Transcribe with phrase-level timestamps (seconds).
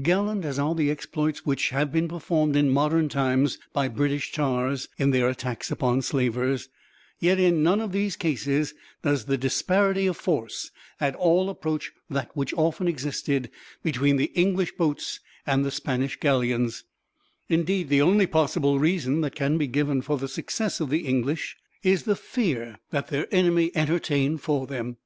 [0.00, 4.88] Gallant as are the exploits which have been performed in modern times by British tars,
[4.96, 6.68] in their attacks upon slavers,
[7.18, 12.30] yet in none of these cases does the disparity of force at all approach that
[12.36, 13.50] which often existed
[13.82, 15.18] between the English boats
[15.48, 16.84] and the Spanish galleons;
[17.48, 21.56] indeed, the only possible reason that can be given, for the success of the English,
[21.82, 24.96] is the fear that their enemy entertained for them.